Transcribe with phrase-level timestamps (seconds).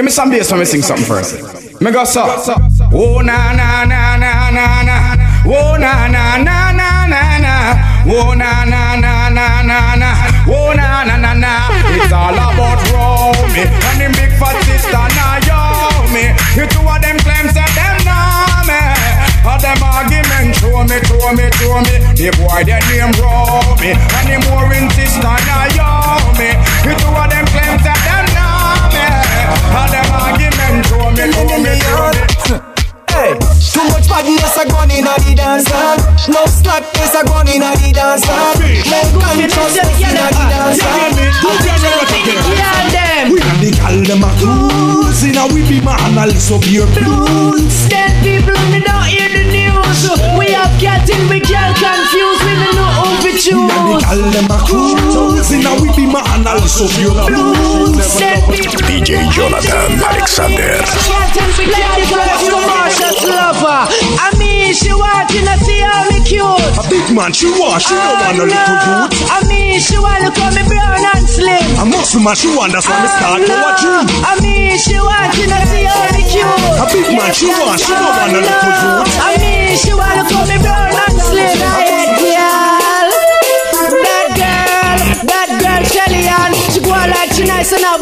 [0.00, 1.36] Give me some bass when me sing something first.
[1.78, 2.24] Me go so.
[2.24, 4.96] Oh na na na na na na.
[5.44, 7.54] Oh na na na na na na.
[8.08, 10.10] Oh na na na na na na.
[10.48, 11.68] Oh na na na na.
[11.92, 16.32] It's all about Romy and the big fat sister Naomi.
[16.56, 18.80] You two of them claims that them know me.
[19.44, 21.96] All them argument show me, show me, show me.
[22.16, 25.99] The boy their name Romy and the more in sister Naomi.
[29.74, 32.70] All them argument show me, show me, show me.
[33.10, 35.98] Hey, too much badness a gone in a the dance hall.
[36.30, 38.54] No slackness a gone in a the dance hall.
[38.54, 41.10] No consciousness in a the dance hall.
[43.30, 46.64] We and the gal them a cruise in a we be man a list of
[46.66, 47.88] your blues.
[47.88, 49.59] Dead people me don't hear the news.
[50.60, 52.36] We have getting we can't confuse.
[52.44, 54.04] We don't know who we We and the choose.
[54.04, 57.96] gal them a cruise in a we be man a of your blues.
[58.84, 60.84] DJ Jonathan Alexander.
[61.32, 63.24] getting we can't confuse.
[63.24, 63.88] lover.
[64.20, 66.44] I mean, she wanting to see how me cute.
[66.44, 69.08] A big man she want, she don't want a little youth.
[69.32, 71.80] I mean, she want to call me brown and slim.
[71.80, 74.04] A muscle man she want, that's why me start to watch him.
[74.28, 76.44] I mean, she wanting to see how me cute.
[76.76, 79.08] A big man she want, she don't want a little youth.
[79.24, 80.19] I mean, she want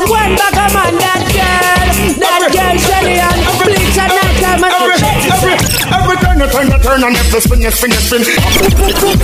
[0.08, 1.84] One back a man, that girl,
[2.16, 3.36] that girl Shelly Ann.
[3.60, 4.96] Bleach and night time and Every,
[5.28, 5.52] every,
[5.92, 8.24] every turn you turn you turn and every spin you spin you spin.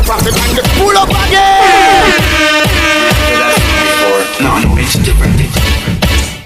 [0.04, 2.20] Profit and the pull up again.
[4.44, 5.40] No, no, it's different.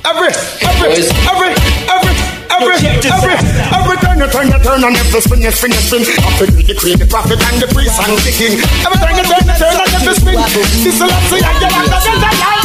[0.06, 1.50] Every, every, every,
[1.90, 2.14] every,
[2.46, 3.34] every, every,
[3.74, 6.06] every turn you turn you turn and every spin you spin you spin.
[6.14, 8.54] Profit the queen, the prophet and the priest and the king.
[8.86, 10.38] Every turn you turn you turn and every spin.
[10.86, 12.57] This is a lot to you, you like the Delta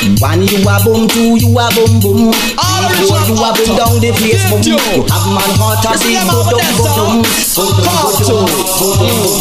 [0.00, 2.32] One you a boom, two you a boom boom.
[2.32, 4.64] Three four you a boom down the place boom.
[4.64, 7.20] You have man heart a big boom boom boom.
[7.52, 7.76] Boom
[8.24, 8.40] boom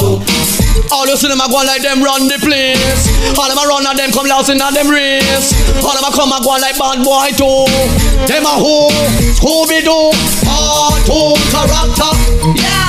[0.03, 0.19] boom.
[0.91, 3.07] All you see them a go like them run the place.
[3.39, 5.55] All them a run and them come last in them race.
[5.79, 7.63] All them a come a go like bad boy too.
[8.27, 8.91] Them a who?
[9.39, 10.11] Scooby Doo.
[10.43, 12.61] Cartoon oh, character.
[12.61, 12.88] Yeah.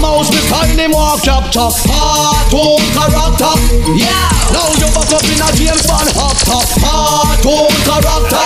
[0.00, 1.72] Mickey Mouse behind him walk chop chop.
[1.72, 3.52] Cartoon character.
[3.96, 4.30] Yeah.
[4.52, 6.64] Now you back up in a James Bond hot top.
[6.80, 8.44] Cartoon character.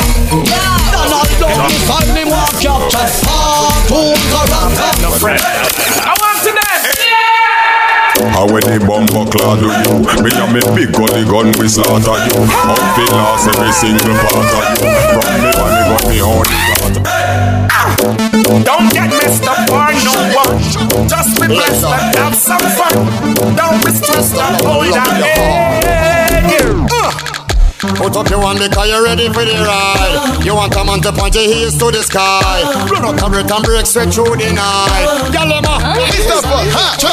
[0.50, 0.78] Yeah.
[0.90, 3.10] Donald Duck behind him walk chop chop.
[3.22, 4.90] Cartoon character.
[6.02, 6.33] I want to dance.
[8.32, 10.00] How when the bumper clad do you?
[10.22, 12.40] Me and me big gully gun we slaughter you.
[12.46, 14.88] Up the last every single part of you.
[15.12, 17.04] From me when me got me own slaughter.
[18.64, 21.08] Don't get messed up by no one.
[21.08, 22.92] Just be blessed and have some fun.
[23.56, 25.22] Don't be stressed and hold on.
[25.22, 25.84] Uh.
[27.96, 30.44] Put up your one because you're ready for the ride.
[30.44, 32.62] You want a man to point your heels to the sky.
[32.90, 35.06] Run out and break and break straight through the night.
[35.32, 35.74] Yalema,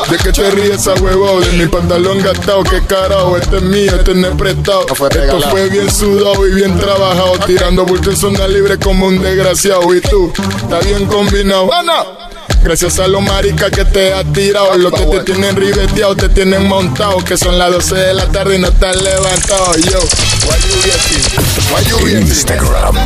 [0.09, 3.95] De que te ríes a huevo de mi pantalón gastado, que carajo, este es mío,
[3.95, 4.85] este no es prestado.
[4.87, 9.93] Esto fue bien sudado y bien trabajado, tirando bulto en zona libre como un desgraciado.
[9.93, 10.31] Y tú,
[10.63, 11.69] está bien combinado.
[12.63, 16.67] Gracias a los maricas que te has tirado, los que te tienen ribeteado, te tienen
[16.67, 19.75] montado, que son las 12 de la tarde y no estás levantado.
[19.77, 19.99] Yo,
[20.45, 21.23] why you getting?
[21.73, 22.27] Why you getting?
[22.27, 22.97] Instagram,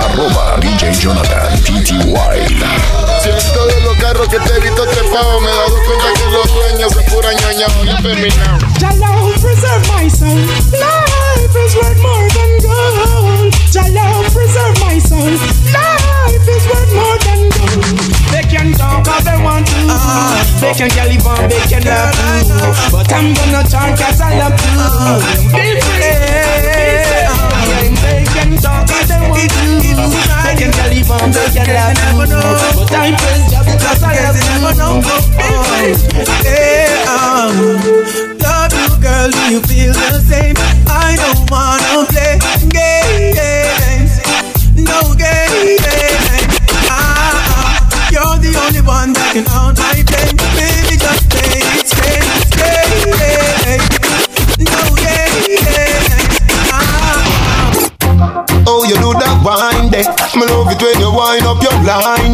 [0.00, 2.56] arroba DJ Jonathan PTY.
[3.22, 6.54] Siento de los carros que te he visto trepado, me he dado cuenta que los
[6.54, 8.66] dueños se pura ñoña, ya feminado.
[8.80, 10.38] Jalo, preserve my soul.
[10.72, 13.54] Life is worth more than gold.
[13.72, 15.30] Jalo, preserve my soul.
[15.72, 15.85] Life
[18.74, 19.74] can talk they want to.
[20.60, 20.90] They can
[21.26, 22.90] on, they can love to.
[22.90, 25.56] But I'm gonna talk as I love to.
[25.56, 26.35] Be free.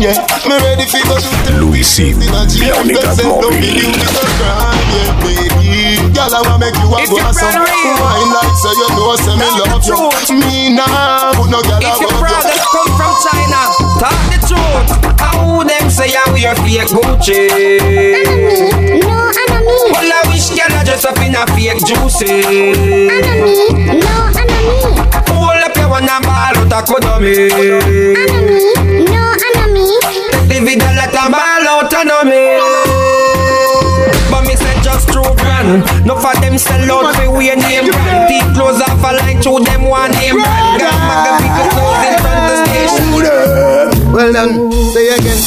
[0.02, 0.18] Yeah.
[0.50, 2.10] Me ready for go shoot the Louis C.
[2.12, 3.54] Bionic Mobile.
[6.12, 7.46] Girl, I wanna make you a If you blossom.
[7.48, 7.94] brother real.
[8.02, 9.96] Wine like say you know, say me love you.
[10.36, 12.26] Me nah, put no girl If your above you.
[12.26, 13.60] brothers come from China,
[14.02, 14.90] talk the truth.
[15.22, 17.48] How them say I wear fake Gucci?
[19.06, 19.78] No, enemy.
[19.94, 22.42] Well, I wish girl I dress up in a fake juicy.
[23.08, 24.02] Enemy.
[24.02, 24.82] No, enemy.
[25.30, 27.78] Hold up your one run a ball out a cuddle Enemy, no
[28.18, 28.81] enemy.
[30.62, 32.54] The video let a ball out a know me.
[34.30, 35.82] But me say just true grand.
[36.06, 38.30] No for them sell out fi we name brand.
[38.30, 40.78] Deep close off a line through them one name brand.
[40.78, 43.10] Got Magavica close in front of station.
[44.14, 45.42] Well done, say again.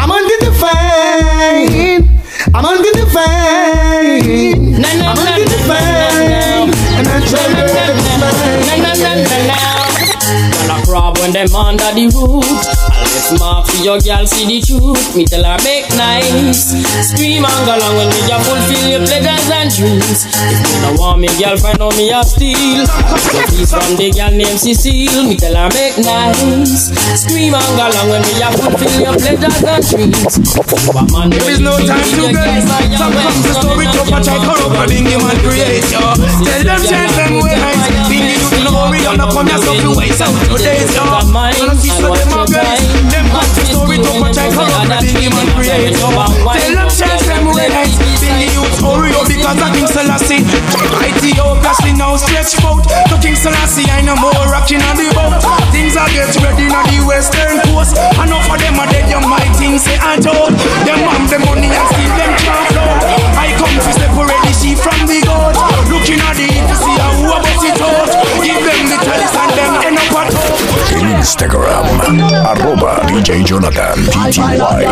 [0.00, 2.18] I'm under the fame.
[2.50, 4.82] I'm under the fame.
[4.82, 6.74] I'm under the fame.
[6.98, 8.58] And I try to get the fame.
[10.50, 13.07] Girl a crab when them under the root.
[13.28, 15.12] Let mark for your girl see the truth.
[15.12, 16.72] Me tell her make nice.
[17.12, 20.24] Scream and go along when me just fulfill your pleasures and dreams.
[20.24, 22.88] If you don't want me girl find out me a steal.
[22.88, 25.28] So please from the girl named Cecile.
[25.28, 26.88] Me tell her make nice.
[27.20, 30.32] Scream and go along when me just fulfill your pleasures and dreams.
[30.88, 32.64] You a man There is no time to get
[32.96, 37.12] Some come to story to patch I corrupt and in human creation Tell them change
[37.12, 37.60] them ways
[38.08, 41.04] Bring the youth glory and up on yourself to waste out your days yo
[44.02, 47.44] come to story to patch I corrupt and in human creation Tell them change them
[47.50, 50.42] ways Bring the youth glory up because I King Selassie.
[51.00, 52.82] Ethiopia still now stretch out.
[53.08, 55.40] To King Selassie I no more rocking on the boat.
[55.72, 57.96] Things are get ready on the western coast.
[58.20, 60.54] Enough of them are dead young my things say I told.
[60.84, 62.76] Them want the money and still them can't
[63.38, 65.56] I come to separate the sheep from the goat.
[65.88, 68.07] Looking at the to see how about it out
[69.08, 69.96] and
[71.18, 71.84] Instagram,
[72.44, 74.84] arroba DJ Jonathan PTY.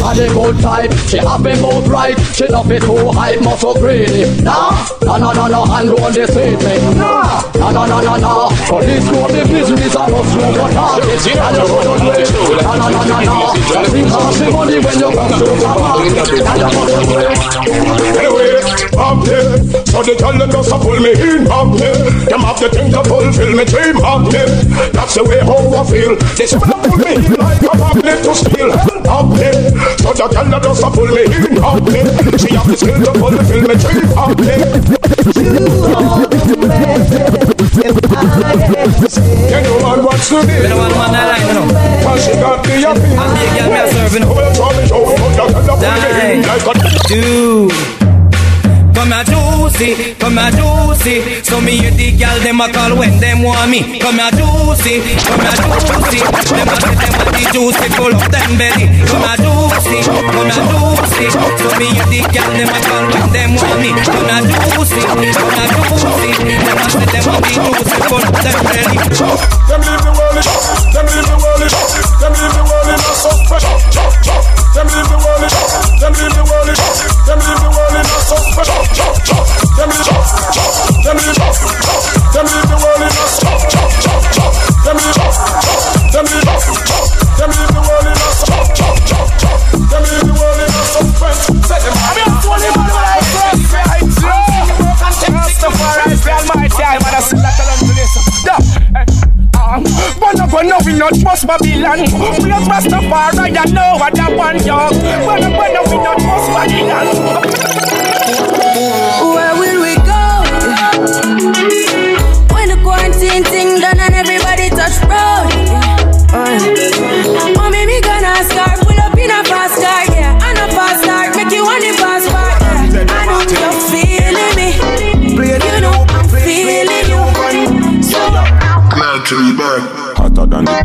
[0.00, 2.18] Had a good type, she have me both right.
[2.34, 4.42] She love it too high, muscle greedy.
[4.42, 8.16] Nah, nah, nah, nah, nah, and roll the seat me Nah, nah, nah, nah, nah,
[8.16, 8.48] nah.
[8.66, 12.30] Police know the business and us know what target And you gonna do it
[12.62, 13.54] Nah, nah, nah, nah, nah.
[13.54, 15.44] Just think of the money when you come to
[18.18, 18.29] the
[18.96, 21.96] up there, so the girl them just pull me in up there.
[22.28, 24.48] Them have the thing to fulfill me dream up there.
[24.92, 26.16] That's the way how I feel.
[26.36, 29.70] They I pull me in like a magnet to steel up there.
[30.00, 32.08] So the girl them just pull me in up there.
[32.38, 34.64] She have the skill to fulfill me dream up there.
[39.50, 40.52] You know man what's to do.
[40.52, 41.66] You know one man I like, you know.
[42.04, 43.20] Cause she got the appeal.
[43.20, 44.24] And the girl me serving.
[44.24, 45.04] You try me show.
[45.04, 46.72] So the girl them pull me in like a
[47.08, 48.09] Dude
[49.00, 51.40] Come here juicy, come here juicy.
[51.40, 53.96] So me hear the girl them a call when them want me.
[53.96, 56.20] Come here juicy, come here juicy.
[56.20, 58.92] Them a say them a the juicy full of them belly.
[59.08, 61.32] Come here juicy, come here juicy.
[61.32, 63.88] So me hear the girl them a call when them want me.
[64.04, 66.28] Come here juicy, come here juicy.
[66.44, 69.00] Them a say them a the juicy full of them belly.
[69.00, 70.44] Them leave the world in,
[70.92, 71.72] them leave the world in,
[72.20, 73.64] them leave the world in a so fresh.
[74.76, 75.52] Them leave the world in,
[76.04, 76.76] them leave the world in,
[77.24, 77.69] them leave the
[78.60, 79.60] a so fresh.
[79.76, 80.12] Them leave,
[81.00, 81.40] them leave,
[82.30, 83.48] them leave the world in a so.
[84.84, 85.16] Them leave,
[86.12, 88.52] them leave, them leave the world in a so.
[89.88, 91.40] Them leave the world in a so fresh.
[91.64, 92.50] Say them, I'm not.
[95.80, 98.12] I the almighty, I'm that along to this.
[98.44, 98.58] Yeah.
[99.70, 102.66] But go no we not trust Babylon We I
[103.38, 103.50] I
[105.24, 105.40] But
[105.88, 106.18] we not
[106.50, 107.79] Babylon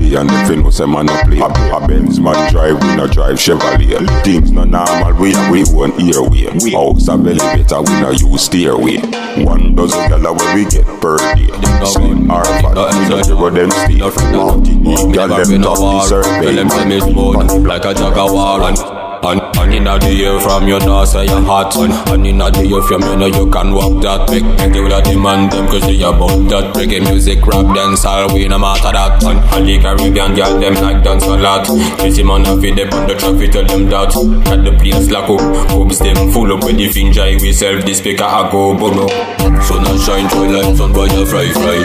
[0.05, 1.39] Hotter than the day and the film say man no play.
[1.39, 4.23] A, a Benz man drive, we no drive Chevrolet.
[4.23, 6.71] Things no normal, we we one earway.
[6.73, 8.97] House a belly better, we no use stairway.
[9.43, 11.47] One dozen gala where we get per day.
[11.85, 13.99] Slim or fat, we no zero them stay.
[13.99, 16.55] Martinique, gal them top the survey.
[16.55, 18.77] Them say me smooth like a jaguar and
[19.25, 21.75] and, and inna the air from your door say you hot.
[21.75, 25.01] And, and inna the air from you know you can walk that make you the
[25.01, 26.75] demand them cause they about that.
[26.75, 29.23] Reggae music, rap, dance, all we no matter that.
[29.23, 31.65] And, and the Caribbean girl them like dance a lot.
[31.97, 34.13] Pretty man a feed them on the traffic tell them that.
[34.13, 37.85] Got the place lock oh, up, hopes them full up with the finja We self
[37.85, 39.07] the speaker I go bono
[39.65, 41.79] Sun a shine through like sun boy a fry fry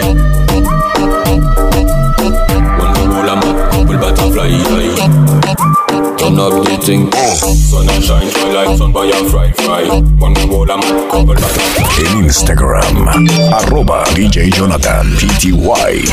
[2.77, 5.90] One the whole a mad couple butterfly
[6.21, 9.87] Turn up the thing Sun a shine through like sun boy a fry fry
[10.21, 13.07] One the whole a mad couple butterfly En Instagram,
[13.51, 16.05] arroba DJ Jonathan PTY.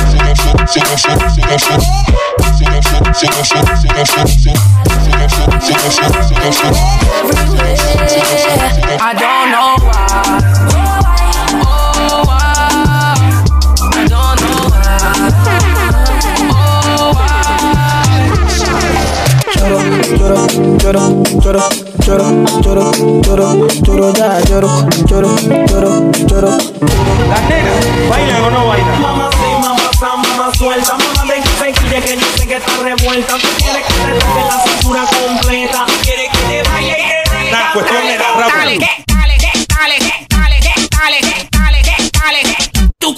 [28.99, 30.93] Mamá sí, mamá mamá suelta.
[30.93, 31.33] Mamá
[31.73, 33.33] quiere que que está revuelta.
[33.35, 35.85] Tú quieres que te la cintura completa.
[36.03, 39.06] Quiere que te baile y te La cuestión era rápido.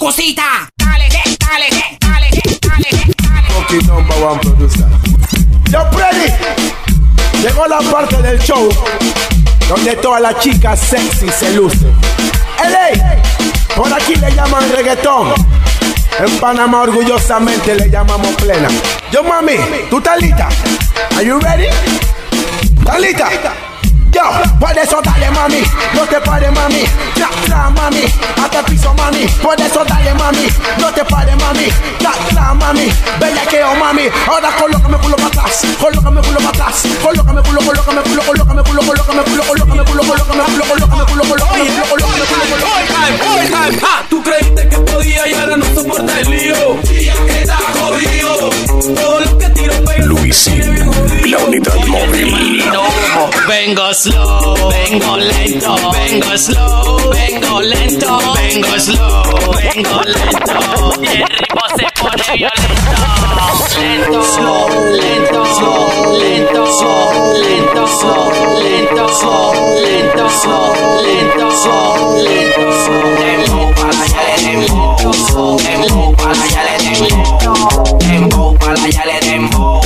[0.00, 0.42] Cosita.
[0.76, 1.68] Dale, dale, dale,
[2.00, 4.86] dale, number one producer.
[5.70, 6.32] Yo, Freddy.
[7.42, 8.68] Llegó la parte del show
[9.68, 11.94] donde todas las chicas sexy se lucen.
[12.58, 13.22] LA,
[13.76, 15.32] por aquí le llaman reggaetón.
[16.18, 18.68] En Panamá orgullosamente le llamamos plena.
[19.12, 19.56] Yo mami,
[19.88, 20.48] ¿tú estás lista?
[21.16, 21.66] Are you ready?
[22.78, 23.69] ¿Estás lista?
[24.12, 24.22] Yo,
[24.58, 25.62] por eso dale mami,
[25.94, 28.02] no te pares mami, tra, mami,
[28.42, 30.48] hasta piso mami, por eso dale mami,
[30.78, 35.62] no te pares mami, tra, mami, bella que oh mami, ahora colócame culo para atrás,
[35.80, 40.44] colócame culo para atrás, colócame culo, colócame culo, colócame culo, colócame culo, colócame culo, colócame
[40.44, 42.80] culo, colócame culo, colócame culo, colócame culo,
[43.82, 46.80] Ah, Tú creíste que podía y ahora no soporta el lío.
[46.82, 48.50] Que está jodido.
[48.94, 50.04] Todo lo que tiro pega.
[50.04, 52.62] Luisín, la unidad móvil.
[54.00, 60.58] Slow, vengo lento, vengo slow, vengo lento, vengo slow, vengo lento.
[61.02, 62.92] Y el ritmo se pone violento.
[63.78, 64.20] Lento,
[64.96, 65.42] lento,
[66.16, 66.64] lento,
[67.42, 67.84] lento, lento,
[69.40, 70.24] lento,
[71.02, 71.44] lento,
[72.22, 72.60] lento.
[73.20, 74.96] Dembow para allá le dembow,
[75.58, 79.80] dembow para allá le dembow, dembow para allá le dembow,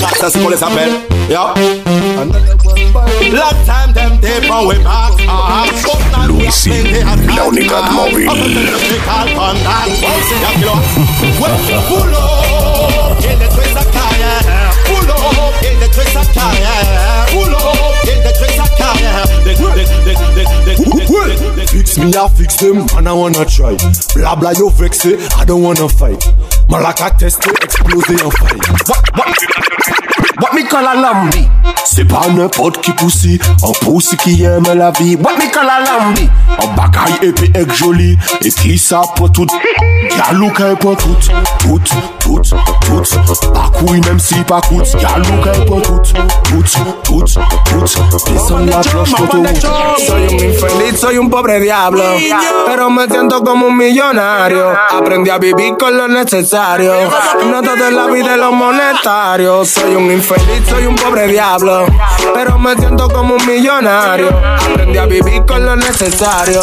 [0.00, 0.90] that's what kon les apel
[3.32, 5.22] Long time dem dey pon we box
[6.28, 6.86] Luisín,
[7.36, 8.26] la unidad móvil
[11.88, 12.22] Pulo,
[13.22, 14.32] el de tu esa calle
[14.86, 15.16] Pulo,
[15.62, 16.74] el de tu esa calle
[17.32, 17.58] Pulo,
[18.02, 19.10] el de tu esa calle
[21.68, 23.76] Fix me, I fix them, and I wanna try
[24.14, 26.24] Blah blah, you vex it, I don't wanna fight
[26.68, 28.58] Malaka test to explode in fire.
[28.86, 29.16] What?
[29.16, 30.13] What?
[30.40, 31.48] What me call a lambi?
[31.84, 35.16] C'est pas n'importe qui un qui aime la vie.
[35.16, 36.28] What me call a lambi?
[36.62, 39.46] Un bagaille épais et joli, et qui ça pour tout.
[40.80, 41.16] Pour tout,
[41.58, 41.80] tout,
[42.20, 42.40] tout,
[42.80, 43.52] tout.
[43.52, 44.86] Pas couille même si pas coûte.
[45.66, 46.62] Pour tout, tout,
[47.04, 47.24] tout, tout.
[48.66, 49.44] La cloche pour tout.
[49.98, 52.02] Soy un infeliz, soy un pobre diablo.
[52.66, 54.72] Pero me siento como un millonario.
[54.90, 56.92] Aprendí a vivir con lo necesario.
[57.50, 59.64] No todo en la vida es lo monetario.
[59.64, 61.86] Soy un infeliz, soy un pobre diablo.
[62.34, 64.28] Pero me siento como un millonario.
[64.28, 66.60] Aprendí a vivir con lo necesario.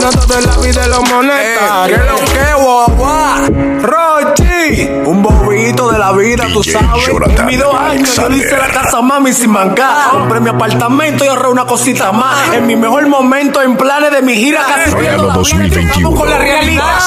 [0.00, 1.96] No todo en la vida es lo monetario.
[1.96, 3.36] ¿Qué lo que, guagua?
[3.80, 7.08] Rochi, un bobito de la vida, tú sabes.
[7.08, 10.10] En mis dos años yo le hice la casa mami sin mancar.
[10.10, 12.52] Compré mi apartamento y ahorré una cosita más.
[12.52, 16.10] En mi mejor momento, en planes de mi gira casi Verano 2021.
[16.14, 16.98] con la realidad.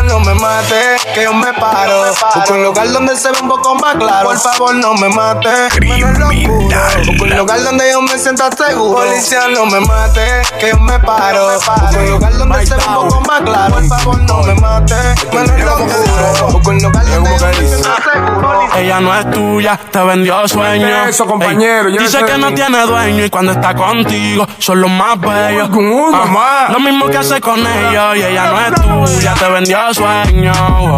[0.00, 2.04] no me mates que yo me paro.
[2.34, 4.28] Busco un lugar donde se ve un poco más claro.
[4.28, 5.48] Por favor, no me mate.
[5.80, 6.88] Locura.
[7.06, 9.00] Busco un lugar donde yo me sienta seguro.
[9.00, 11.54] Policía, no me mate, que yo me paro.
[11.54, 13.74] Busco un lugar donde se ve un poco más claro.
[13.74, 14.94] Por favor, no me mate.
[15.32, 16.42] Menos locura.
[16.50, 18.68] Busco un lugar donde yo me sienta seguro.
[18.76, 21.06] Ella no es tuya, te vendió sueño.
[21.06, 25.68] Eso, compañero, dice que no tiene dueño y cuando está contigo son los más bellos.
[26.14, 30.52] Ah, lo mismo que hace con ellos y ella no es tuya, te vendió sueño.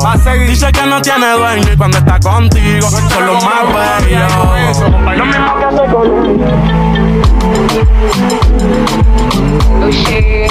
[0.04, 4.78] Dice que no tiene dueño y cuando está contigo son los más bellos.
[5.16, 6.06] Lo mismo que hace con
[9.82, 10.50] Oh shit.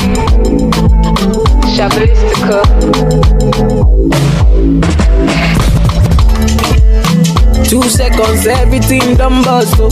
[7.70, 9.76] Two seconds, everything done bust.
[9.80, 9.90] oh.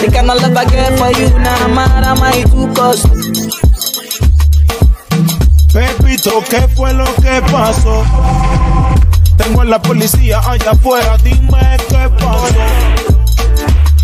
[0.00, 3.71] The kind of love I get for you, now nah, matter my two cost.
[5.72, 8.04] Pepito, ¿qué fue lo que pasó?
[9.38, 12.46] Tengo a la policía allá afuera, dime qué pasó.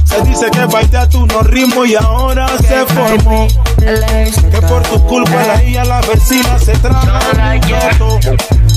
[0.04, 3.46] Se dice que bailaste unos ritmos y ahora se formó.
[3.78, 8.18] Que por tu culpa la hija, la vecina se trama un gato.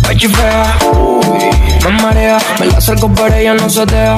[0.08, 1.50] Me chifea, uy,
[1.84, 4.16] me marea, me la acerco pero ella no se deja.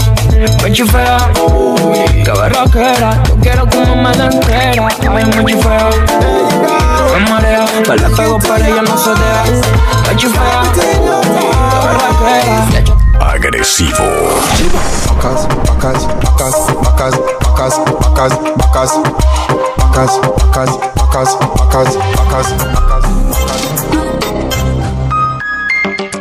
[0.64, 4.72] Me chifea, uy, qué berraquera, yo quiero que no me la entera.
[4.72, 5.90] Ay, me chifea,
[7.14, 9.44] me marea, me la pego pero ella no se deja.
[10.08, 10.82] Me chifea, qué
[11.88, 13.32] berraquera.
[13.34, 14.04] Agresivo.
[15.08, 18.92] Bacas, bacas, bacas, bacas, bacas, bacas, bacas,
[19.78, 23.03] bacas, bacas, bacas, bacas, bacas, bacas.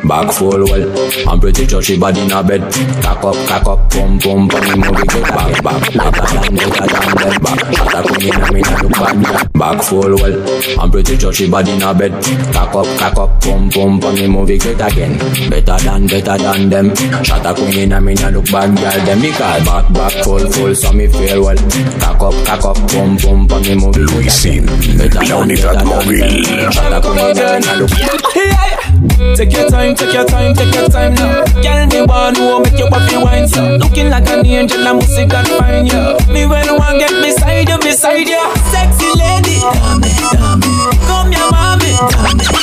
[0.05, 2.61] Back full well, I'm pretty sure she body in a bed.
[3.03, 4.63] Cock up, cock up, pum pum pum.
[4.67, 7.43] Me move it get back, back, better than better than them.
[7.43, 9.23] Back, shot a queen inna me na look bad.
[9.23, 9.51] girl.
[9.55, 12.13] Back full well, I'm pretty sure she body in a bed.
[12.53, 14.15] Cock up, cock up, pum pum pum.
[14.17, 15.19] Me move it get again,
[15.49, 16.97] better than better than them.
[17.23, 19.07] Shot a queen inna me na look bad, girl.
[19.07, 21.57] Them me call back, back full full, so me feel well.
[22.03, 23.63] Cock up, cock up, pum pum pum.
[23.63, 24.67] Me move it get again,
[24.99, 26.73] better than better than them.
[26.73, 28.92] Shot a queen inna me na look.
[29.37, 31.43] Take your time, take your time, take your time now.
[31.59, 33.77] Girl, me want to make your body wine so.
[33.77, 36.17] Looking like an angel, I'm music and fine, yeah.
[36.31, 38.39] Me when I want get beside you, beside you.
[38.71, 40.63] Sexy lady, dame, dame.
[41.11, 42.55] Come here, mommy, dame, dame.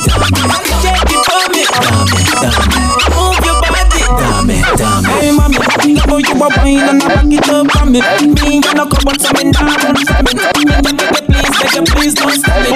[0.80, 2.88] Shake it for me, dame, dame.
[3.20, 5.04] Move your body, dame, dame.
[5.20, 8.00] Hey, mommy, love how you a wine and I back it up for me.
[8.00, 10.40] Me, you know, come on, some in down, some in.
[11.28, 12.70] Please, make you please don't stop it.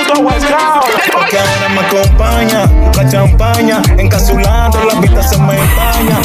[1.14, 2.83] Porque ahora me acompaña la
[3.14, 6.23] champaña, encapsulando la vista se me empaña.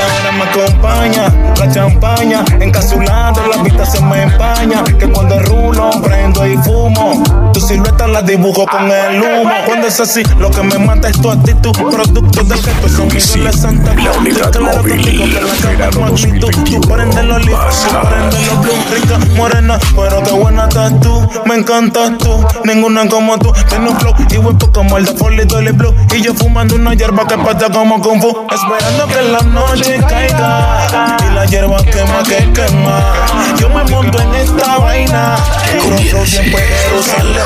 [0.00, 4.84] Ahora me acompaña la champaña, encapsulando la vista se me empaña.
[4.84, 7.22] Que cuando rulo prendo y fumo.
[7.52, 9.50] Tu silueta la dibujo con el humo.
[9.66, 11.72] Cuando es así, lo que me mata es tu actitud.
[11.72, 13.94] Producto de que tu sonido le santa.
[13.94, 16.50] La unidad móvil, que la cama es magnitud.
[16.64, 18.90] Tú prendes los libros, tú prendes los blues.
[18.90, 21.28] Rica, morena, pero qué buena estás tú.
[21.46, 23.52] Me encantas tú, ninguna como tú.
[23.68, 25.94] Tiene un flow y buen como el de Foley Dolly Blue.
[26.14, 28.46] Y yo fumando una hierba que pata como Kung Fu.
[28.50, 30.86] Esperando que la noche caiga.
[31.30, 33.12] Y la hierba quema que quema.
[33.58, 35.36] Yo me monto en esta vaina.
[35.80, 37.44] Cruzó siempre Jerusalén.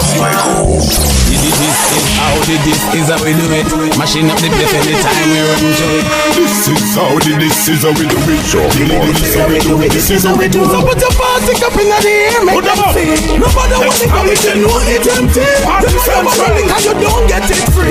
[2.22, 3.66] How did this is how we do it.
[3.98, 6.07] Mashing up the place anytime we run to it.
[6.38, 8.42] This is how the this is how we do it.
[8.46, 8.62] Show.
[8.70, 9.90] This is how we do it.
[9.92, 10.87] This is how we do So it.
[10.87, 13.38] put your party cup in the air, make them see.
[13.38, 15.42] Nobody want it, come if you know it empty.
[15.42, 17.90] Them never money, cause you don't get it free.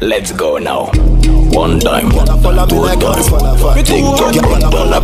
[0.00, 0.90] Let's go now.
[1.52, 2.40] One time, two time.
[3.84, 5.00] Tick tock, run down a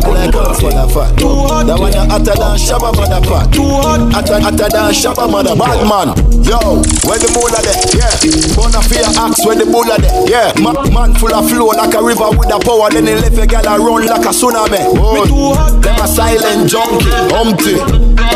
[1.65, 3.53] That one hotter than Shabba motherfucker.
[3.53, 5.55] Too hot, hotter, hotter than Shabba mother.
[5.55, 6.09] Bad man,
[6.41, 7.69] yo, where the bull there?
[7.93, 8.09] Yeah,
[8.57, 10.01] bona fear axe where the bull there?
[10.25, 12.89] Yeah, Ma- man full of flow like a river with a power.
[12.89, 14.81] Then he left a gal a run like a tsunami.
[14.97, 17.77] Oh, them a silent junkie, humpty.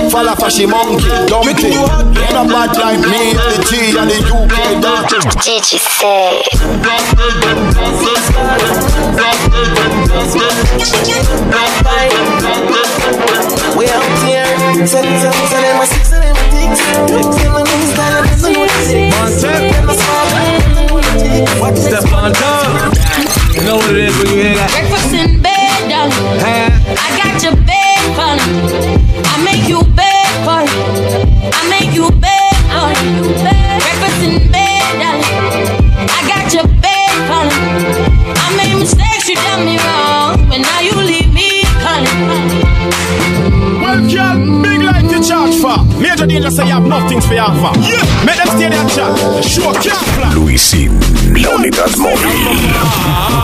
[0.09, 1.61] Fall off a she monkey, dumb it
[2.33, 5.09] Not bad like me, the T and the UK dog
[5.41, 6.41] Gigi say
[13.77, 14.47] We out here,
[14.87, 16.19] set them, set my six, my
[16.51, 16.81] dicks
[17.41, 17.83] Tell them, I'm
[23.53, 24.69] you know what it is when you hear that.
[24.73, 26.09] Breakfast in bed, dog.
[26.43, 27.32] I got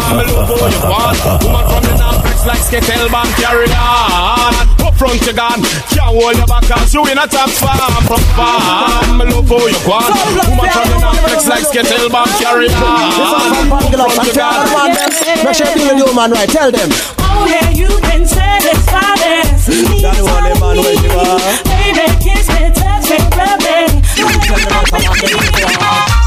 [0.10, 1.22] I'm a love for you want.
[1.46, 4.58] Woman from the north, flex like skittle band carry on.
[4.82, 5.62] Up front you gone,
[5.94, 7.94] can't hold your back cause you in a top farm.
[8.10, 10.10] From farm, I'm a love for you want.
[10.50, 13.70] Woman from the north, flex like skittle band carry on.
[13.70, 14.98] Up front you gone.
[15.46, 16.50] Make sure you deal with you, man, right?
[16.50, 16.90] Tell them.
[17.22, 19.70] Oh yeah, you can satisfy this.
[20.02, 21.38] Johnny Wally, man, where you are?
[21.70, 24.02] Baby, kiss me, touch me, rub me.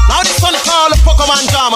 [0.07, 1.75] Now this one called the Pokemon Jam.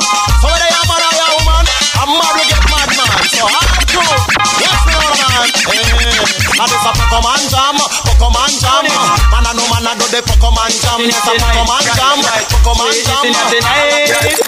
[5.48, 6.18] Eh, hey,
[6.58, 8.84] now this a Pokemon Jam, Pokemon Jam.
[9.32, 11.00] Man I know man I do the Pokemon Jam.
[11.04, 12.18] This a Pokemon Jam,
[12.52, 13.24] Pokemon Jam.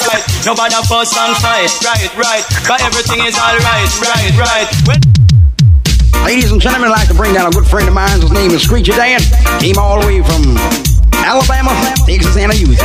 [0.09, 0.23] right.
[0.45, 2.43] Nobody fuss and fight, right, right.
[2.67, 4.69] But everything is alright, right, right.
[4.87, 4.99] When
[6.25, 8.19] Ladies and gentlemen, I'd like to bring down a good friend of mine.
[8.19, 9.19] His name is Screechy Dan.
[9.59, 10.57] Came all the way from
[11.23, 11.71] Alabama,
[12.05, 12.79] Texas, and a youth.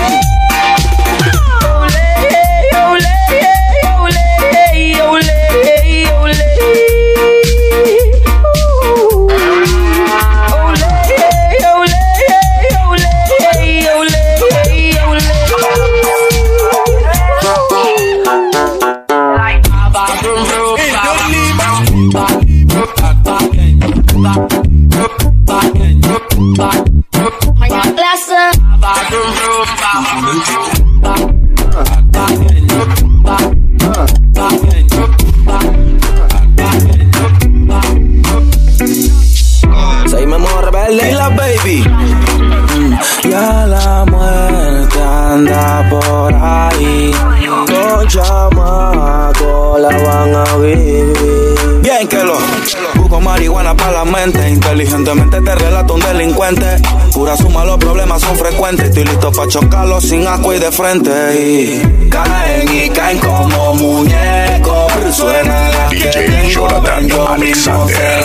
[57.37, 58.89] Suma, los problemas son frecuentes.
[58.89, 61.11] Estoy listo para chocarlos sin agua y de frente.
[61.41, 64.93] Y caen y caen como muñecos.
[65.13, 68.25] Suena la DJ Jonathan yo Alexander.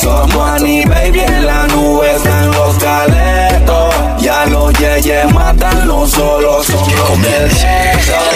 [0.00, 3.94] Somos Annie, baby, en la nube están los caletos.
[4.20, 7.50] Ya los yeyes matan, no solo son los del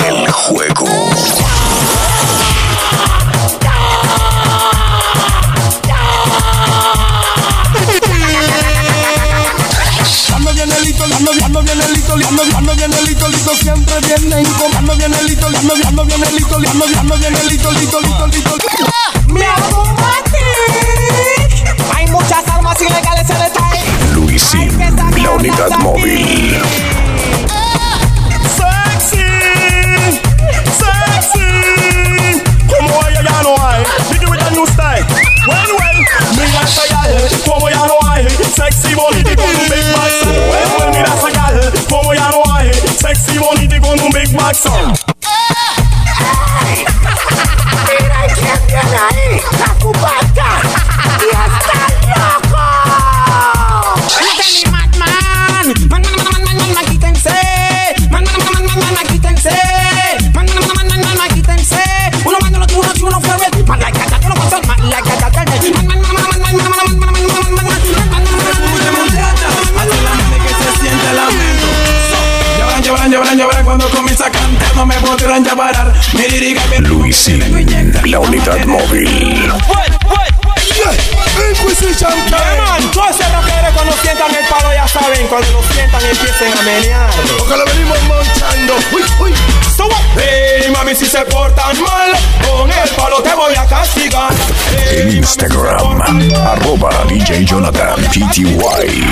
[0.09, 0.87] El juego.
[11.23, 14.77] Ando bien, ando bien elito, ando bien, ando bien elito, lito, siempre viene en com-
[14.77, 18.27] Ando bien elito, ando bien, ando bien elito, ando bien, ando bien elito, lito, lito,
[18.27, 18.57] lito.
[19.29, 19.45] Me
[21.95, 23.85] Hay muchas armas ilegales en el país.
[24.15, 24.79] Luisin,
[25.23, 26.61] la unidad móvil.
[28.57, 29.23] Sexy,
[30.81, 32.43] sexy.
[32.67, 35.22] Como ella ya no hay, Vicky with a new style.
[35.45, 35.99] Well, well,
[36.37, 37.13] mira esa gal,
[37.45, 40.13] como ya no hay, sexy bonita con un big back.
[40.25, 44.33] Well, well, mira esa gal, como ya no hay, sexy bonita y con un big
[44.37, 44.57] back.
[47.89, 50.49] Mira quién viene ahí, la cubata.
[51.19, 51.92] Y está
[74.83, 75.45] No me podrán
[76.15, 77.41] me Luisin,
[78.11, 79.53] la unidad móvil.
[81.51, 86.59] Inquisition Man, todos esos rockeros cuando sientan el palo ya saben, cuando lo sientan empiecen
[86.59, 87.11] a menear.
[87.39, 88.75] Porque lo venimos monchando.
[88.91, 89.35] Uy, uy.
[89.77, 90.01] So what?
[90.17, 92.11] Hey, mami, si se portan mal,
[92.45, 94.33] con el palo te voy a castigar.
[94.91, 96.03] En Instagram,
[96.45, 99.07] arroba DJ Jonathan PTY.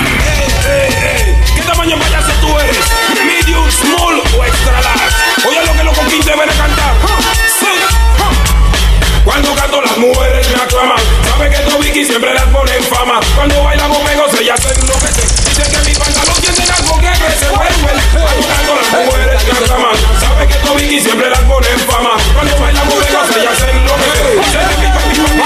[1.55, 3.00] ¿Qué tamaño payaso tú eres?
[9.23, 10.97] Cuando canto las mujeres me aclaman
[11.29, 14.77] Sabe que tu Vicky siempre las pone en fama Cuando bailamos me gozo y hacer
[14.83, 15.21] lo que sé.
[15.49, 17.07] Dice que mi pantalón tiene algo que.
[17.07, 17.99] Well, well.
[18.31, 19.95] Ayudando a las mujeres que acaban.
[20.19, 22.11] Sabe que Toby siempre las pone en fama.
[22.33, 24.11] Cuando bailamos me gozo y hacer lo que
[24.79, 25.41] mi pantalón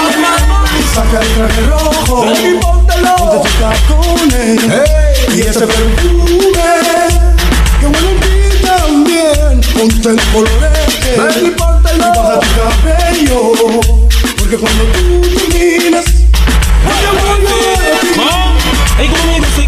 [0.94, 4.60] Saca el traje rojo y póntelo Ponte tus tacones
[5.34, 6.52] Y ese perfume
[7.80, 8.34] Que huele a ti
[8.64, 11.56] también Ponte el colorete Ven
[11.96, 13.80] y tu cabello
[14.38, 15.26] Porque cuando tú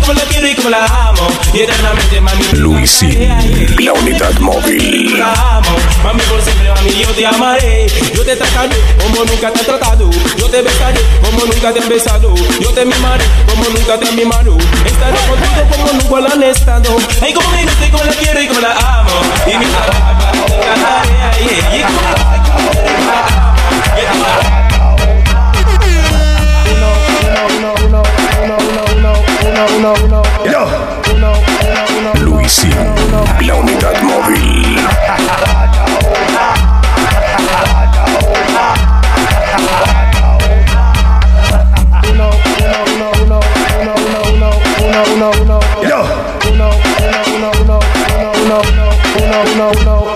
[0.09, 1.29] como la quiero y como la amo.
[1.53, 2.45] Y eternamente, mami.
[2.53, 3.29] Luisín,
[3.79, 5.19] la unidad móvil.
[5.19, 5.69] La amo.
[6.03, 7.87] Mami, por siempre, mami, yo te amaré.
[8.15, 10.11] Yo te trataré como nunca te he tratado.
[10.39, 12.35] Yo te besaré como nunca te he besado.
[12.59, 14.57] Yo te mimaré como nunca te he mimado.
[14.87, 16.97] Estaré contigo como nunca lo han estado.
[17.21, 19.11] Ay, como me gusta y como la quiero y como la amo.
[19.47, 19.67] Y mi
[20.49, 20.99] la
[49.29, 50.08] no, no, no,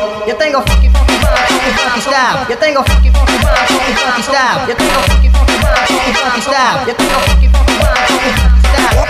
[2.73, 4.67] tengo funky funky vibe, funky funky style.
[4.67, 6.87] Yo tengo funky funky vibe, funky funky style.
[6.87, 9.01] Yo tengo funky funky vibe, funky funky style.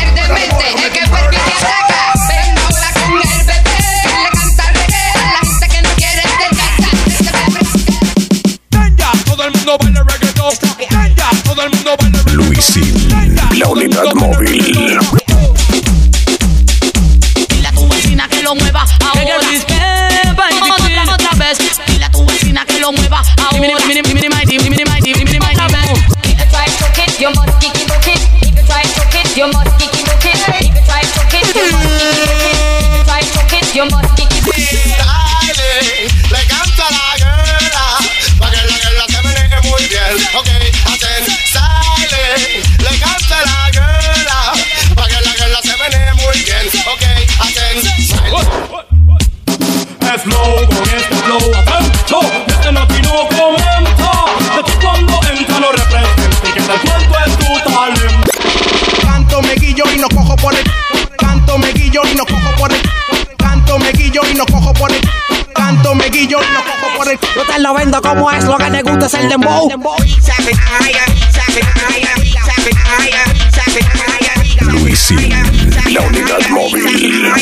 [0.00, 2.00] Evidentemente, el que fue el que ataca.
[2.28, 3.76] Venga ahora con el bebé.
[4.22, 6.22] Le canta reggae a la gente que no quiere
[8.96, 10.54] Ya, todo el mundo baila reggaetón.
[11.16, 12.96] Ya, todo el mundo baila Luisín,
[13.58, 15.23] la unidad móvil.
[67.64, 69.70] Lo vendo como es, lo que te gusta es el dembow.
[74.60, 75.30] Luisín,
[75.90, 77.32] la unidad móvil.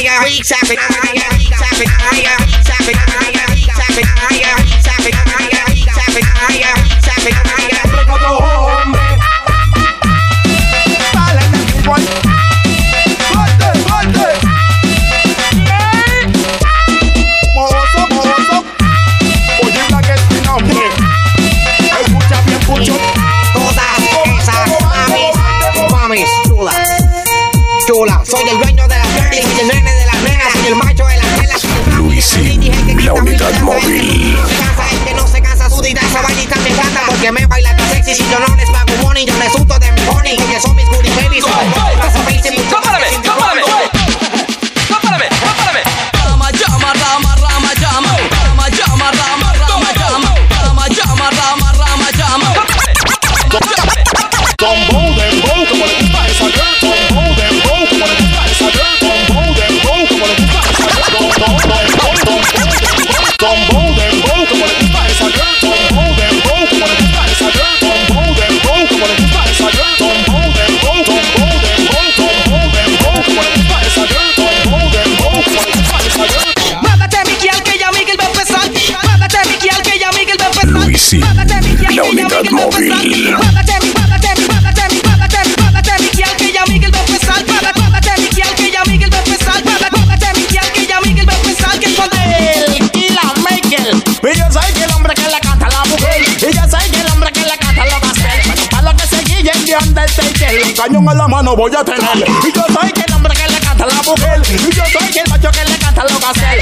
[101.56, 102.18] Voy a tener.
[102.18, 104.42] Y yo soy el hombre que le canta a la mujer.
[104.48, 106.60] Y yo soy el macho que le canta a los pastel.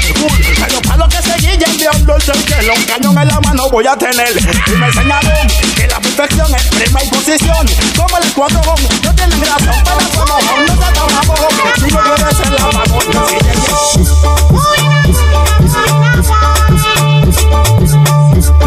[0.59, 2.71] Pero para lo que se guillen de Undertaker.
[2.71, 4.31] Un cañón en la mano voy a tener.
[4.67, 7.67] Y me enseñaron que la perfección es prima y posición.
[7.95, 10.19] Como el escuadrón, no tienen razón para su.
[10.19, 11.51] No se toma mojón.
[11.75, 12.01] Si no
[12.31, 13.05] ser la mamón,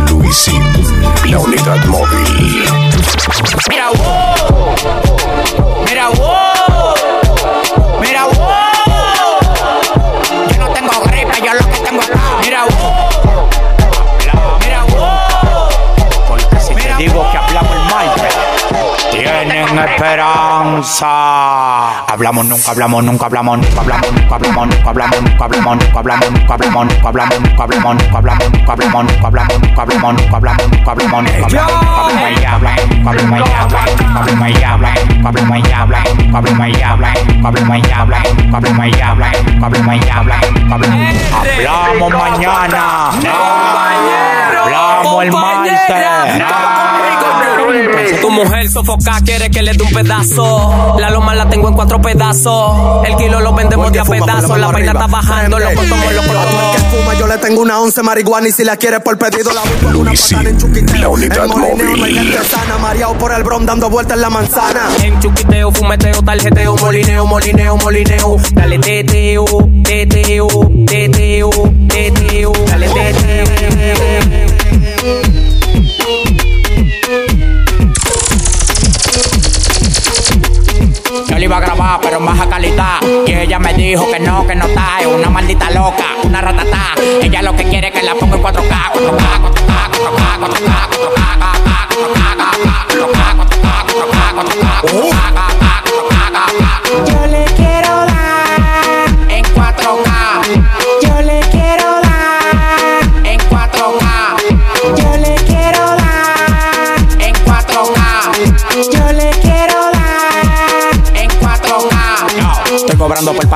[0.08, 0.62] Luisín,
[1.30, 2.64] la unidad móvil.
[19.78, 21.08] Esperanza.
[22.06, 26.30] Hablamos, nunca hablamos, nunca hablamos, nunca hablamos, nunca hablamos, nunca hablamos, nunca hablamos, nunca hablamos,
[26.30, 30.36] nunca hablamos, nunca hablamos, nunca hablamos, nunca hablamos, nunca hablamos, nunca hablamos, nunca hablamos, nunca
[30.36, 31.64] hablamos, nunca hablamos, nunca hablamos, nunca hablamos,
[32.30, 36.38] y habla, nunca hablamos y habla, nunca hablamos y habla, nunca hablamos y habla, nunca
[36.38, 40.36] hablamos y habla, nunca hablamos y habla, nunca hablamos y habla, nunca hablamos y habla,
[40.54, 41.14] nunca hablamos.
[41.34, 43.10] Hablamos mañana.
[44.64, 47.13] Hablamos el martes.
[48.24, 50.96] Tu mujer sofoca, quiere que le dé un pedazo.
[50.98, 53.06] La loma la tengo en cuatro pedazos.
[53.06, 54.58] El kilo lo vendemos de a pedazos.
[54.58, 56.32] La vaina está bajando, loco, somos locos.
[56.72, 59.60] que fuma, yo le tengo una once marihuana y si la quieres por pedido la
[59.60, 61.00] busco una patada en chuquiteo.
[61.00, 61.98] la unidad En molineo, móvil.
[62.00, 64.80] no hay gente sana, mareado por el brom dando vueltas en la manzana.
[65.02, 68.36] En chuquiteo, fumeteo, tarjeteo, molineo, molineo, molineo.
[68.52, 68.78] Dale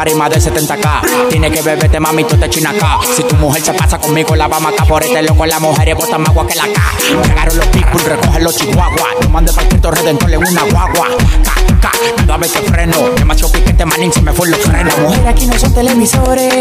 [0.05, 1.29] de 70k.
[1.29, 2.99] Tiene que beberte, mami, tú te china acá.
[3.17, 5.45] Si tu mujer se pasa conmigo, la vamos acá por este loco.
[5.45, 6.81] Las mujeres botan más agua que la K.
[7.25, 9.15] Llegaron los people, recogen los chihuahuas.
[9.23, 11.09] No mande para quinto redentor en una guagua.
[11.43, 12.97] K, K, cada vez que freno.
[13.17, 14.87] Demasiado piquete, manín, se me fue los frenos.
[14.87, 16.55] Las mujeres aquí no son televisores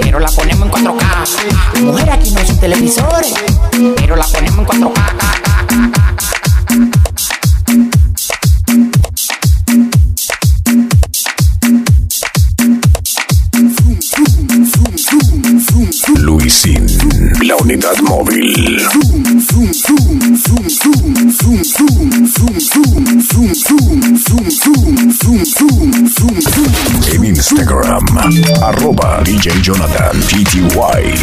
[0.00, 1.00] Pero la ponemos en 4K.
[1.74, 3.34] Las mujeres aquí no son televisores
[3.96, 6.07] Pero la ponemos en 4K.
[17.88, 18.76] Unidad móvil.
[27.14, 28.06] En Instagram,
[28.62, 31.18] arroba DJ Jonathan PTY.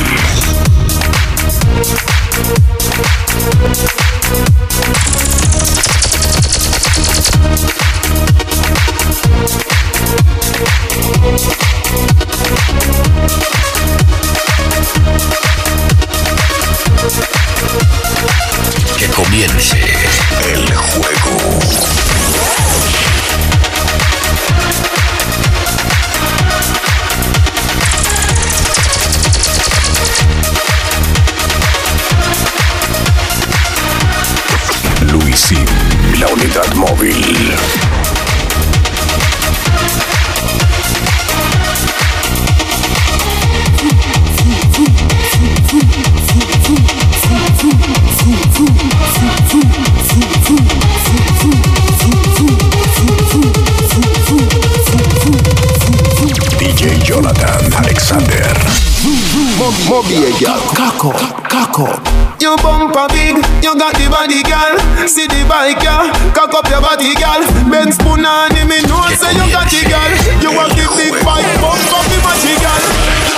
[61.76, 62.00] Kako.
[62.40, 64.76] You bumper big, you got the body, girl.
[65.08, 66.08] See the bike, girl.
[66.32, 67.44] Cock up your body, girl.
[67.72, 70.12] Ben spoon on me know say you got it, girl.
[70.40, 72.84] You want the big bike, bump up the matchy, girl.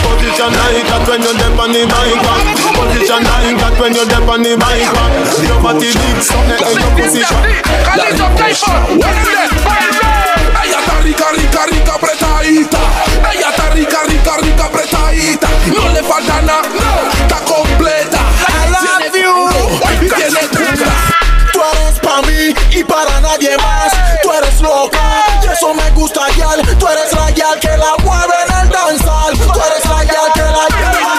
[0.06, 2.42] Position like that when you're deep on the bike, girl.
[2.78, 5.12] Position like that when you're deep on the bike, girl.
[5.42, 7.42] Your body big, so let your position.
[10.58, 12.80] Ella está rica, rica, rica, apretadita.
[13.32, 15.48] Ella está rica, rica, rica, apretadita.
[15.74, 17.47] No le falta nada,
[25.98, 29.34] Tú eres la gal que la mueve en el danzal.
[29.34, 31.18] Tú eres la gal que la danzal.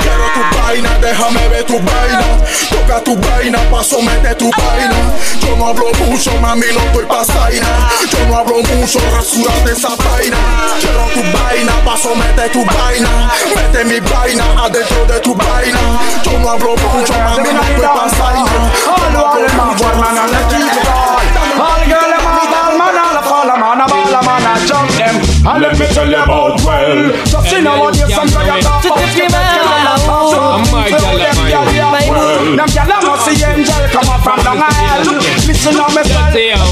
[0.00, 2.22] Quiero tu vaina, déjame ver tu vaina.
[2.70, 4.94] Toca tu vaina, paso mete tu vaina.
[5.40, 7.66] Yo no hablo mucho, mami, no estoy pasaina.
[8.12, 10.38] Yo no hablo mucho, rasura de esa vaina.
[10.80, 13.10] Quiero tu vaina, paso mete tu vaina.
[13.56, 15.80] Mete mi vaina adentro de tu vaina.
[16.22, 18.52] Yo no hablo mucho, mami, no estoy pasaina.
[18.86, 22.01] All all them a ball man and
[25.44, 27.10] And let me tell you about well.
[27.26, 30.38] Just in our days some guy a talk about you make you a talk so.
[30.70, 31.66] My girl, Them my girl.
[31.66, 32.54] a well.
[32.56, 35.18] Them gyal a must see angel come up from Long Island.
[35.50, 36.62] Listen to me style.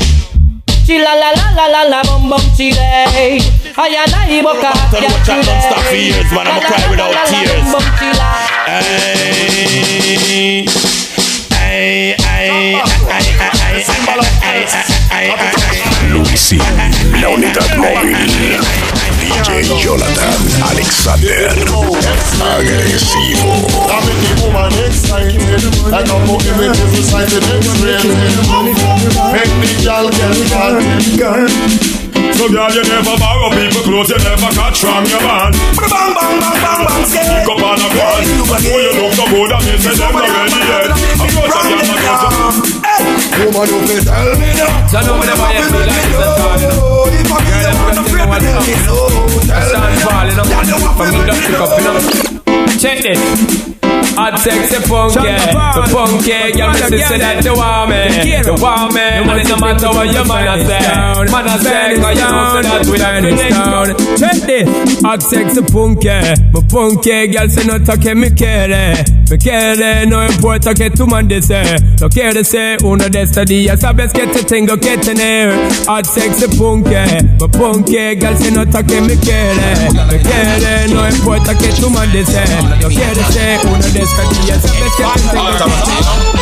[0.86, 3.42] Chila la la la la la bum bum chile.
[3.74, 6.46] Aya na iboka Tell you what chat don't stop for years, man.
[6.46, 7.74] I'ma cry without tears.
[8.70, 10.66] Hey, hey,
[11.70, 12.78] Ay, ay,
[13.10, 13.82] ay, ay,
[15.10, 15.26] ay, ay,
[16.30, 16.62] Luisín,
[17.20, 18.16] la unidad móvil.
[19.20, 21.50] DJ Jonathan Alexander.
[22.40, 23.66] Agresivo.
[29.32, 29.68] Make the
[32.40, 32.80] woman excited.
[32.80, 32.80] I come out in the different side of Make the girl.
[32.80, 35.52] So girl, you never borrow people clothes, you never catch from your man.
[35.76, 38.00] Bang, bang, bang, bang, bang, Pick up on a gun.
[38.00, 40.88] Oh, you look so good, I mean, say them not ready yet.
[40.90, 42.40] I'm going to get my girls.
[43.40, 44.88] Woman, you can tell me now.
[44.88, 47.00] So no one ever hear me like this at all, you know.
[47.30, 49.12] Girl, I'm gonna think what's up.
[49.50, 50.48] I stand falling up,
[50.96, 52.49] from me just pick up, you know.
[52.80, 53.20] Check this.
[54.16, 56.52] Hot sexy funky, the funky.
[56.56, 60.12] Girl, me say that you want me, you want me, and it no matter what
[60.12, 60.80] your man a say,
[61.30, 63.86] man a say, cause you know say that we turn it down.
[64.18, 66.08] Check this, hot sexy funky,
[66.52, 68.96] my funky girl say no take me care,
[69.30, 71.62] me care, no importa que tu man dice,
[72.00, 75.52] no quiere ser uno de estos días, sabes que te tengo que tener,
[75.86, 76.90] hot sexy funky,
[77.38, 79.54] my funky girl say no take me care,
[80.10, 82.42] me quiere, no importa que tu man dice,
[82.82, 86.40] no quiere ser uno de estos días, sabes que te tengo que tener.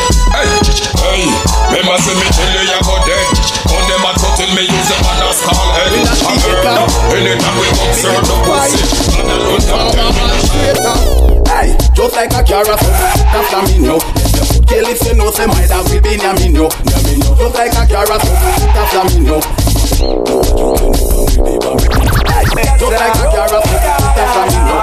[1.01, 1.29] Hey,
[1.69, 3.29] remember say me tell you you go dead.
[3.69, 5.93] On them a till me use them and a skull head.
[5.93, 6.65] I heard
[7.13, 8.81] anytime we come serve the pussy.
[9.21, 10.23] And I don't talk tell me
[11.49, 12.93] Hey, just like a carousel,
[13.33, 13.99] that's a me know.
[14.69, 16.69] Kill if you know, say my dad will be near me know.
[16.85, 17.35] Near me know.
[17.37, 18.35] Just like a carousel,
[18.73, 19.41] that's a me know.
[22.79, 23.79] Just like a carousel,
[24.15, 24.79] that's a me know.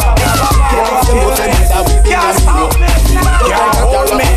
[0.71, 2.67] Kill if you know, say my dad will be near me know.
[2.77, 4.37] Just like a carousel,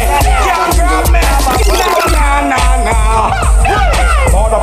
[1.70, 2.46] that's a me All
[2.86, 3.59] the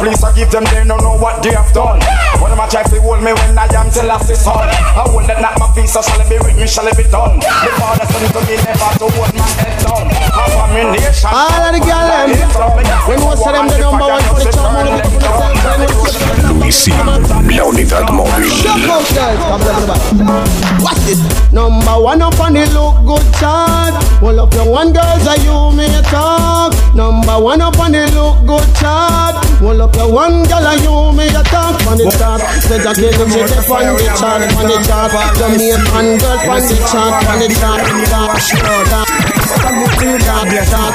[0.07, 1.99] police I give them, they don't know what they have done.
[2.39, 4.69] When them a try to hold me when I am till I last son.
[4.69, 7.05] I hold them not my piece, so shall it be with me, shall it be
[7.11, 7.41] done.
[7.41, 10.07] The father son to me never to hold my head down.
[10.31, 11.31] Abomination.
[11.33, 12.31] All of the girl them,
[13.09, 15.17] when most of them the number one for the charm, all of the
[16.67, 16.95] Luisín,
[17.57, 18.51] la unidad móvil.
[20.83, 21.19] Watch this.
[21.53, 23.95] Number one up on the look good chart.
[24.23, 26.75] All up your one girls are you may talk.
[26.95, 29.46] Number one up on the look good chart.
[29.63, 31.81] All up your one girl are you may talk.
[31.87, 35.13] On the chart, the jacket them shit up on the chart, on the chart.
[35.37, 39.26] Jamaican girl on the chart, on the chart,
[39.67, 40.95] chart, chart.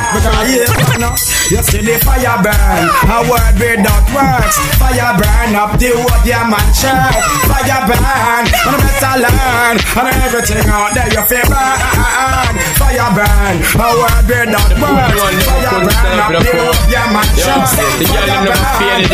[1.51, 4.55] You see the fire burn, a word without words.
[4.79, 7.11] Fire burn up the wood, yeah man shirt.
[7.51, 9.75] Fire burn, and better learn.
[9.75, 12.55] And everything out there you feel burn.
[12.79, 15.43] Fire burn, a word without words.
[15.43, 17.67] Fire burn up the wood, yeah man shirt.
[17.99, 19.11] The girl them never faded,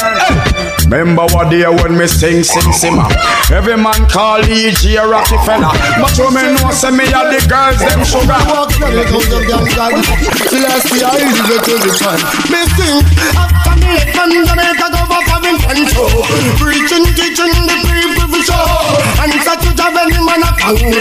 [0.89, 3.05] Remember what day when me sing, sing, simmer.
[3.53, 5.73] Every man call EG a Rockefeller.
[6.01, 8.41] But you me know, say me a the girls, them sugar.
[8.49, 10.01] Walk from the coast of Jamaica.
[10.49, 12.16] Till I see how easy get to the fun.
[12.49, 13.05] Me think
[13.37, 16.09] after me left from Jamaica, go back having fun show.
[16.57, 19.07] Preaching, teaching the people for show.
[19.20, 20.98] And such a job any man a can do.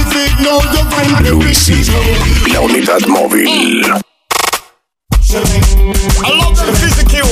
[0.00, 1.86] If it know you can do Luisín,
[2.52, 3.46] la unidad móvil.
[5.32, 7.28] I love the physical.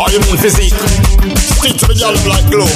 [0.00, 0.74] Oh, you mean physique?
[1.36, 2.68] Stick to the girl like glue.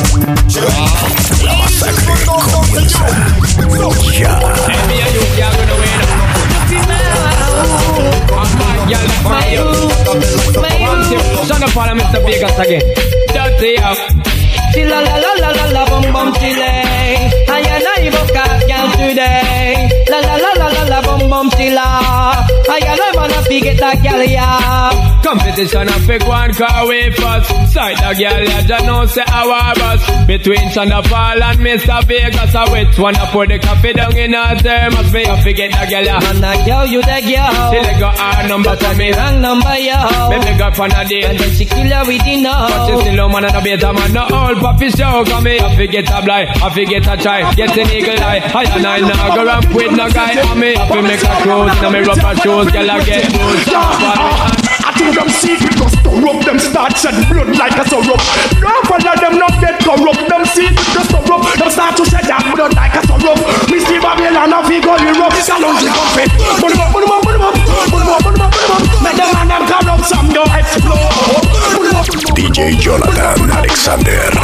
[11.46, 12.20] Shut up, all Mr.
[12.24, 12.82] Vegas again.
[13.32, 14.37] Dirty up.
[14.72, 16.70] Chilla la la la la la bum bum chile.
[17.48, 19.88] I and I book a girl today.
[20.10, 21.86] La la la la la bum bum chilla.
[22.68, 25.07] I and I wanna get that girl yeah.
[25.22, 27.50] Competition a pick one car way first.
[27.72, 30.00] Side the girl ya just know say our bus.
[30.26, 32.04] Between Thunderfall and Mr.
[32.06, 32.64] Vegas, I
[32.98, 34.94] one to put the coffee down in her term.
[34.94, 36.16] Must be a forget the girl ya.
[36.22, 37.52] And that girl you the girl.
[37.72, 39.12] She let go our number to me.
[39.12, 39.98] Wrong number yo.
[40.30, 41.24] Baby girl on a date.
[41.24, 42.54] And then she kill her with the no.
[42.68, 44.10] But she still a man and a better man.
[44.12, 45.24] No old puppy show.
[45.26, 46.48] Come here, I forget a blind.
[46.62, 47.40] I forget a try.
[47.54, 48.40] Get an eagle eye.
[48.54, 50.38] I and I now go ramp with no guy.
[50.40, 51.74] I me to make a cruise.
[51.82, 52.68] Now me rubber shoes.
[52.72, 54.67] Girl I get loose.
[54.98, 58.18] Think them secret just corrupt them start shed blood like a syrup.
[58.58, 60.26] No follow them not get corrupt.
[60.26, 61.54] Them secret just corrupt.
[61.54, 63.38] Them start to shed that blood like a syrup.
[63.70, 65.38] Me see Babylon of go Europe.
[65.38, 66.34] Salons is confit.
[66.58, 68.50] Put them up, put them up, put them up, put them up, put them up,
[68.50, 68.82] put them up.
[68.98, 70.02] Make them and them corrupt.
[70.10, 71.14] Some go explode.
[71.78, 72.42] Put them up, put them up.
[72.42, 74.34] DJ Jonathan Alexander.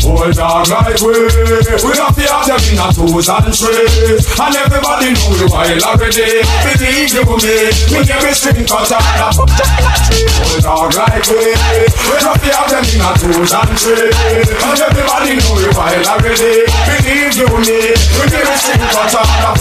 [0.00, 0.30] On the bubble shot.
[0.30, 4.24] Old dog like we, to have them in a twos and threes.
[4.40, 6.40] And everybody know we wild already.
[6.64, 7.56] Believe you me,
[7.92, 9.36] we never string cut out.
[9.36, 14.48] Old dog like we, we to have them in a twos and threes.
[14.50, 16.64] And everybody know we wild already.
[16.64, 19.60] Believe you me, we never string cut out.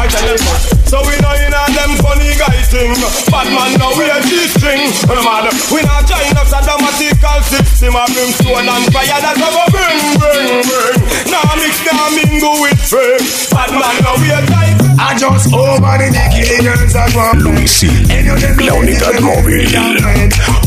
[0.00, 0.38] I tell them,
[0.86, 2.94] so we know in a them funny guy thing.
[3.30, 4.90] Bad man now we a G-string.
[5.06, 7.94] No matter, we not join up sadomatical system.
[7.94, 9.59] A brimstone and fire that's how
[10.62, 10.98] bring.
[11.30, 13.48] Now mix, now mingle with friends.
[13.50, 14.59] Bad man now we a type.
[15.00, 18.04] I just over the dicky girls that want Luisín.
[18.68, 19.64] La unidad móvil.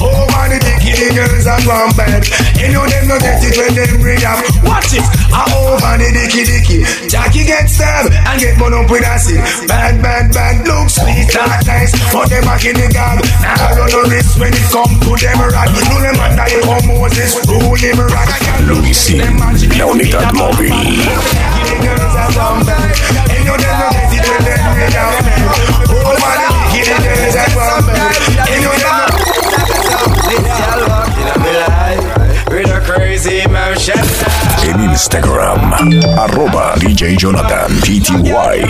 [0.01, 2.25] Over the dicky girls that want bed.
[2.57, 4.41] You know them no get it when them bring up.
[4.65, 5.05] Watch it.
[5.29, 6.81] I over the dicky dicky.
[7.05, 9.37] Jackie get stabbed and get burned up with acid.
[9.69, 10.65] Bad, bad, bad.
[10.65, 11.93] Look sweet, not nice.
[12.09, 13.21] But them back in the gab.
[13.37, 15.69] Now I run no risk when it come to them rat.
[15.77, 17.37] You them and I come Moses.
[17.45, 18.33] Rule him rat.
[18.33, 19.21] I can look Luisín.
[19.77, 20.73] La unidad móvil.
[34.63, 35.73] En Instagram,
[36.17, 38.63] arroba DJ Jonathan PTY.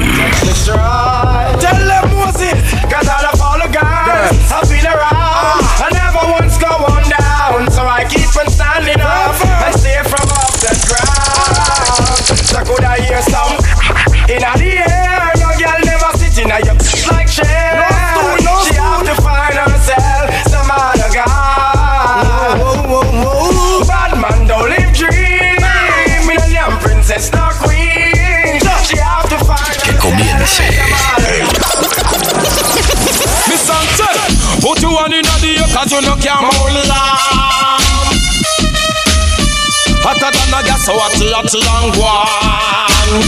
[40.85, 43.23] Hotter than a gas, so hot, hot, and one.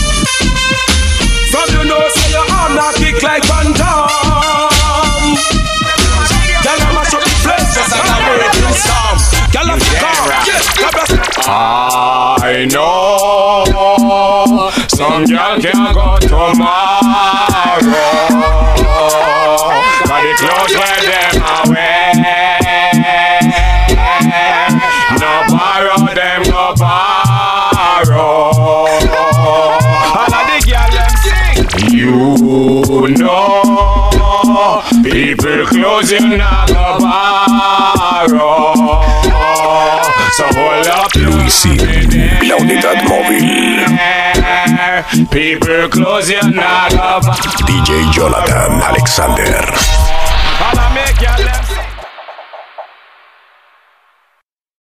[1.51, 4.09] From you know, say your arm not kick like Van Damme.
[6.63, 9.15] Girl, I mash up the place just like a waiting storm.
[9.55, 10.35] Girl, I pick up,
[11.47, 13.63] I know
[14.89, 16.75] some girl can go tomorrow.
[20.05, 21.34] But the clothes where them
[35.37, 38.73] people clothes you not go borrow.
[40.37, 41.79] So hold up Luisín.
[42.47, 43.43] La unidad móvil.
[45.31, 47.65] People close your not go borrow.
[47.67, 49.55] DJ Jonathan Alexander.
[50.65, 50.93] All of